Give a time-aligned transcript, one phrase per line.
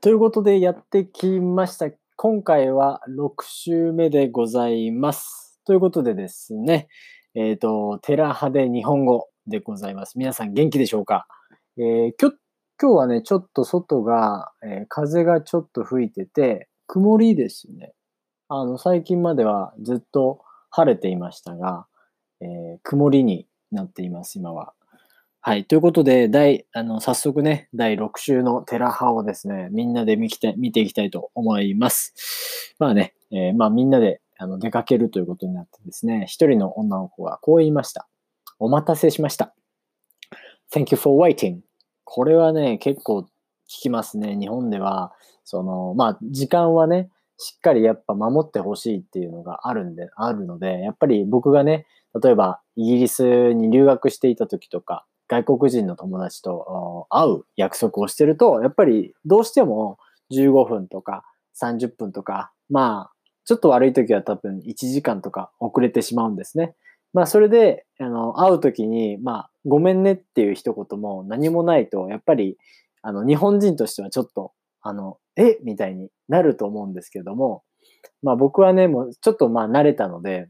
[0.00, 1.90] ということでやってきました。
[2.14, 5.58] 今回は6週目でございます。
[5.64, 6.86] ということでですね、
[7.34, 10.16] えっ、と、テラ派で日本語でございます。
[10.16, 11.26] 皆さん元気でしょうか、
[11.78, 12.12] えー
[12.80, 17.92] 今日はね、ちょっと外が、えー風がちょっと吹いてて、曇りですね。
[18.48, 21.88] あの、最近まではずっと晴れていましたが、
[22.40, 24.74] え曇りになっています、今は。
[25.48, 25.64] はい。
[25.64, 32.74] ということで、第、あの、早速ね、第6週のテラ派をですね、みんなで見て見ていきたいと思います。
[32.78, 38.10] まあね、えーまあみんなであの出かけるということになってですね、一人の女の子がこう言いました。
[38.58, 39.54] お待たせしました。
[40.70, 41.60] Thank you for waiting.
[42.04, 43.26] これはね、結構聞
[43.68, 44.36] きますね。
[44.36, 51.86] 日本では、その、まあ時間はね、しっかりやっぱ守ってほしいっていうのがあるんで、あるので、やっぱり僕がね、
[52.22, 59.98] 例えばイギリスに留学していた時とか、外国人の友達と会う約束をしてると、やっぱりどうしても
[60.32, 61.24] 15分とか
[61.62, 63.12] 30分とか、まあ、
[63.44, 66.74] ちょっと悪い時は多分1時間とか遅れてしまうんですね。
[67.12, 72.58] まあ、それで、あの、会う時に、まあ、ごめんねっていう一言も何もないと、やっぱり、
[73.02, 75.58] あの、日本人としてはちょっと、あの、え？
[75.62, 77.62] みたいになると思うんですけども、
[78.22, 80.48] まあ僕はね、もうちょっとまあ慣れたので、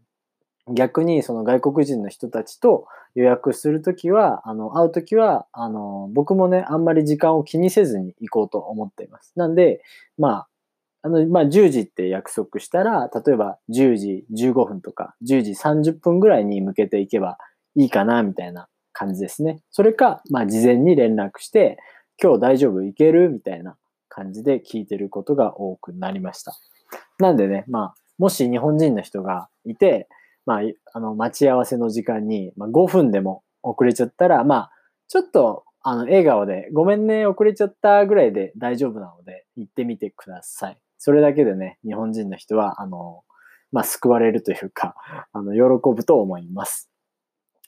[0.72, 9.32] 逆にその外国人の人たちと予約するときは、あの、会うときは、あの、僕もね、あんまり時間を気にせずに行こうと思っています。
[9.36, 9.82] なんで、
[10.16, 10.48] まあ、
[11.02, 17.38] あの、まあ、10時って約束したら、例えば10時15分とか、10時30分ぐらいに向けていけば
[17.74, 19.60] いいかな、みたいな感じですね。
[19.70, 21.78] それか、まあ、事前に連絡して、
[22.20, 22.82] 今日大丈夫？
[22.82, 23.30] 行ける？
[23.30, 23.76] みたいな
[24.08, 26.52] 感じで聞いてることが多くなりました。
[27.20, 30.08] なんでね、まあ、もし日本人の人がいて、
[30.48, 30.62] まあ、
[30.94, 34.70] あの、待ち合わせの時間に、まあ、5分でも遅れちゃったら、まあ、
[35.06, 40.78] ちょっと、あの、笑顔で、ごめんね、遅れちゃったぐらいで大丈夫なので、行ってみてください。
[40.96, 43.24] それだけでね、日本人の人は、あの、
[43.72, 44.94] まあ、救われるというか、
[45.34, 45.60] あの、喜
[45.94, 46.88] ぶと思います。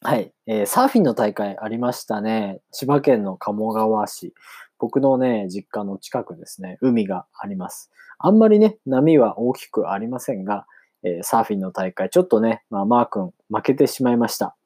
[0.00, 0.32] はい。
[0.46, 2.62] えーサーフィンの大会ありましたね。
[2.72, 4.32] 千葉県の鴨川市。
[4.78, 7.90] 僕のね、実家の近くですね、海があります。
[8.18, 10.64] あんまりね、波は大きくありませんが、
[11.02, 14.56] えーサーフィンの大会、ちょっとね、まあ、マー君負けてしまいました。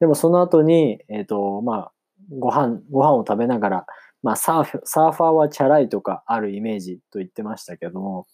[0.00, 1.92] でもその後に、えっ、と、まあ、
[2.38, 3.86] ご飯、ご飯を食べながら、
[4.22, 8.26] まあ、サーフ、サーファーはチャラいとかあるイメージと言ってましたけども、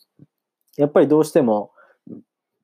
[0.77, 1.71] やっぱりどうしても、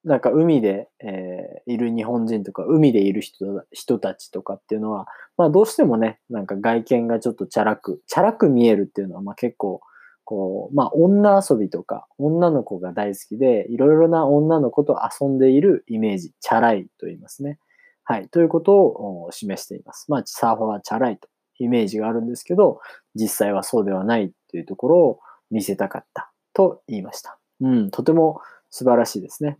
[0.02, 9.82] なんか海で、えーいる日本人とか、海でいる人人たちとかっていうのは、まあどうしてもね、なんか外見がちょっとチャラく、チャラく見えるっていうのは、まあ結構、
[10.30, 17.58] こう、まあ女遊びとか、女の子が大好きで、いろいろな女の子と遊んでいるイメージ、チャラいと言いますね。
[18.04, 20.08] はい、ということを示しています。
[20.08, 22.80] まあサーファーはチャラいとイメージがあるんですけど、
[23.16, 25.20] 実際はそうではないというところを
[25.50, 27.36] 見せたかったと言いました。
[27.60, 28.40] うん、とても
[28.70, 29.58] 素晴らしいですね。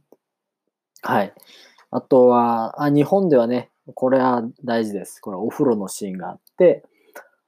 [1.03, 1.34] はい。
[1.91, 5.19] あとは、あ、日本ではね、これは大事です。
[5.19, 6.84] これはお風呂のシーンがあって、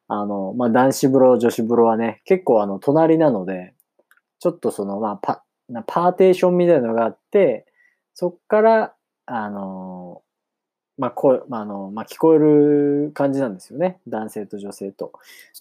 [0.08, 3.74] あの、まあ、男子風呂、女子風呂はね、結構あの、隣なので、
[4.40, 7.66] ちょっとその、まあ、パ、なパーテーションみたいなのがあって、
[8.14, 8.94] そっから、
[9.26, 10.22] あの、
[10.98, 14.00] まあ、声、まあ、あの、まあ、聞こえる感じなんですよね。
[14.08, 15.12] 男性と女性と。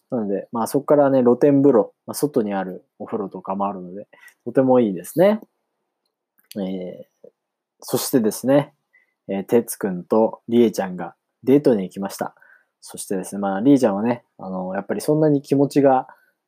[0.10, 4.08] なので、まあ、そこからね、露天風呂、まあ、外にあるお風呂とかもあるので、
[4.44, 5.40] とてもいいですね。
[6.58, 7.32] えー
[7.82, 8.74] そしてですね、
[9.28, 12.36] えー、てつくんとりえちゃんがデートに行きました。
[12.82, 16.08] そしてですね、まあ、りえちゃんはね、あの、やっぱりそんなに気持ちが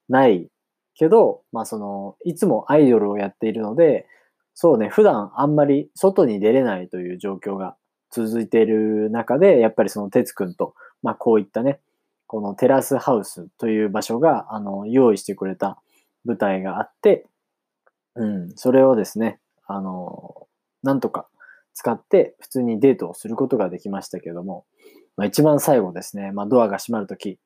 [0.09, 0.49] ない
[0.95, 4.07] けど、まあ、その、いつもアイドルをやっているので、
[4.55, 7.75] そうね、普段あんまり外に出れないという状況が
[8.11, 11.79] 続いている中で、やっぱりそのてつくんと、まあ、こういったね、
[12.27, 15.81] このテラスハウスという場所が、あの、用意してくれた
[16.25, 17.25] 舞台があって、
[18.15, 20.47] うん、それをですね、あの、
[20.83, 21.27] なんとか
[21.73, 24.65] 使って普通にデートをすることができましたけども、
[25.15, 27.39] まあ、一番最後ですね、まあ、ドアが閉まるとき、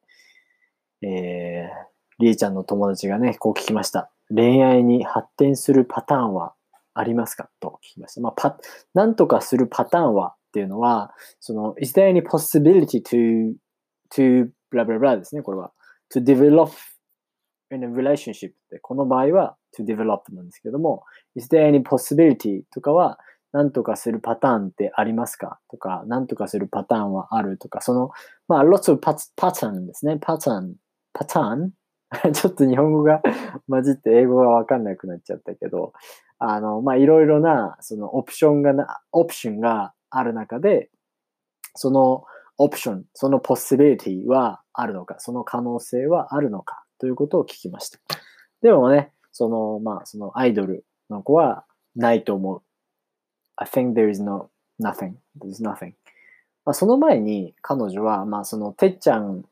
[1.02, 4.12] えー、りえちゃんの友達がね、こう聞きました。
[4.30, 6.54] 恋愛に発展するパターンは
[6.94, 7.50] ありますか？
[7.60, 8.22] と聞きました。
[8.22, 8.58] まあ、パ、
[8.94, 13.54] なんとかするパターンはっていうのは、その、is there any possibility to,
[14.12, 15.72] to, blah blah blah ですね、これは。
[16.14, 16.72] to develop
[17.72, 21.04] in a relationship って、この場合は to develop なんですけども、
[21.36, 23.20] is there any possibility とかは、
[23.58, 25.60] なんとかするパターンってありますか？
[25.72, 28.12] とか、なんとかするパターンはあるとか、その、
[28.48, 30.20] まあ、lots of pat- pattern ですね。
[30.22, 30.76] パターン、
[31.12, 31.72] パターン？
[32.34, 33.20] ちょっと日本語が
[33.68, 35.94] 混 じって英語がわかんなくなっちゃったけど、
[36.38, 40.92] あの、まあ、いろいろな、そのオプションがな、オプションがある中で、
[41.74, 42.26] その
[42.60, 47.98] オプション、その possibility はあるのか、その可能性はあるのかということを聞きました。
[48.62, 51.66] でもね、その、まあ、そのアイドルの子は
[51.96, 52.62] ないと思う。
[53.58, 54.50] I think there is no
[54.80, 55.16] nothing.
[55.40, 55.94] There's nothing.
[56.66, 59.46] まあ、その前に彼女は、まあ、そのてっちゃん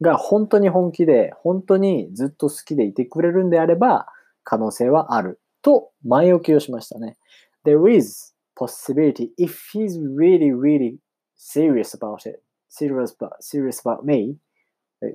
[0.00, 4.06] が本当に本気で、本当にずっと好きでいてくれるんであれば、
[4.44, 7.16] 可能性はあると前置きをしましたね。
[7.64, 10.98] There is possibility if he's really, really
[11.36, 14.36] serious about it, serious about, serious about me,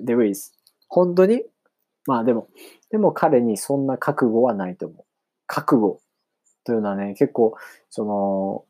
[0.04, 0.52] there is.
[0.88, 1.42] 本当に
[2.06, 2.48] まあでも、
[2.90, 5.04] でも彼にそんな覚悟はないと思う。
[5.46, 6.00] 覚悟
[6.64, 7.54] というのはね、結構、
[7.90, 8.64] その、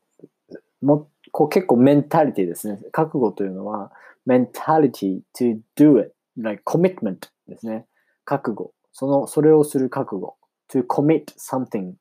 [0.81, 2.79] もこう結構メンタリティですね。
[2.93, 3.93] 覚悟というのは、
[4.27, 7.87] メンタリティ to do it, like commitment ですね。
[8.25, 8.73] 覚悟。
[8.93, 10.37] その、それをする覚悟。
[10.71, 11.95] to commit something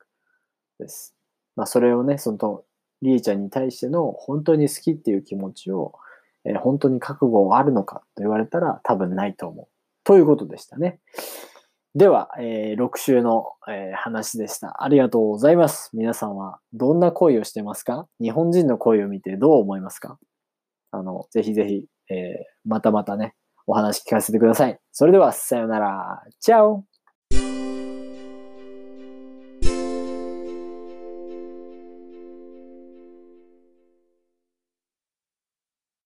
[0.80, 1.16] です。
[1.56, 2.64] まあそれをね、その、
[3.02, 5.96] りえちゃんに対しての本当に好きっていう気持ちを、
[6.46, 9.68] えー、本当に覚悟あるのかと言われたら多分ないと思う。
[10.04, 11.00] ということでしたね。
[11.94, 14.82] では、えー、6週の、えー、話でした。
[14.82, 15.90] ありがとうございます。
[15.94, 18.08] 皆さんはどんな恋をしてますか？
[18.22, 20.18] 日本人の恋を見てどう思いますか？
[20.92, 22.20] あの、ぜひぜひ、えー、
[22.64, 23.36] またまたね、
[23.68, 24.80] お話聞かせてください。
[24.94, 26.24] それでは、さよなら。
[26.40, 26.86] チャオ